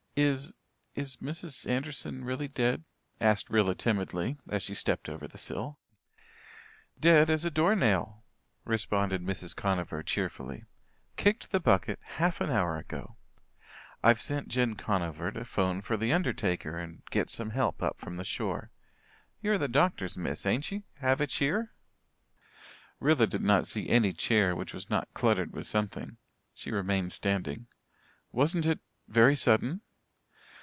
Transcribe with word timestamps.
"Is 0.17 0.51
is 0.93 1.15
Mrs. 1.17 1.65
Anderson 1.69 2.25
really 2.25 2.49
dead?" 2.49 2.83
asked 3.21 3.49
Rilla 3.49 3.73
timidly, 3.75 4.35
as 4.49 4.61
she 4.61 4.73
stepped 4.73 5.07
over 5.07 5.25
the 5.25 5.37
sill. 5.37 5.79
"Dead 6.99 7.29
as 7.29 7.45
a 7.45 7.49
door 7.49 7.77
nail," 7.77 8.25
responded 8.65 9.21
Mrs. 9.23 9.55
Conover 9.55 10.03
cheerfully. 10.03 10.65
"Kicked 11.15 11.49
the 11.51 11.61
bucket 11.61 11.97
half 12.03 12.41
an 12.41 12.49
hour 12.49 12.77
ago. 12.77 13.15
I've 14.03 14.19
sent 14.19 14.49
Jen 14.49 14.75
Conover 14.75 15.31
to 15.31 15.45
'phone 15.45 15.79
for 15.79 15.95
the 15.95 16.11
undertaker 16.11 16.77
and 16.77 17.03
get 17.09 17.29
some 17.29 17.51
help 17.51 17.81
up 17.81 17.97
from 17.97 18.17
the 18.17 18.25
shore. 18.25 18.69
You're 19.41 19.57
the 19.57 19.69
doctor's 19.69 20.17
miss, 20.17 20.45
ain't 20.45 20.69
ye? 20.73 20.83
Have 20.99 21.21
a 21.21 21.25
cheer?" 21.27 21.71
Rilla 22.99 23.27
did 23.27 23.41
not 23.43 23.65
see 23.65 23.87
any 23.89 24.11
chair 24.11 24.57
which 24.57 24.73
was 24.73 24.89
not 24.89 25.13
cluttered 25.13 25.53
with 25.53 25.67
something. 25.67 26.17
She 26.53 26.69
remained 26.69 27.13
standing. 27.13 27.67
"Wasn't 28.33 28.65
it 28.65 28.81
very 29.07 29.37
sudden?" 29.37 29.79